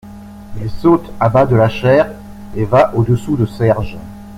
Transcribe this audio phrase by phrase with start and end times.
[0.59, 2.11] Il saute à bas de la chaire
[2.55, 3.99] et va au-dessous de Serge.